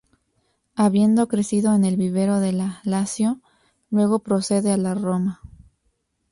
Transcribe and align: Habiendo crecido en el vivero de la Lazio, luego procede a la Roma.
Habiendo 0.73 1.27
crecido 1.27 1.75
en 1.75 1.85
el 1.85 1.95
vivero 1.95 2.39
de 2.39 2.53
la 2.53 2.81
Lazio, 2.85 3.39
luego 3.91 4.17
procede 4.23 4.71
a 4.73 4.77
la 4.77 4.95
Roma. 4.95 5.41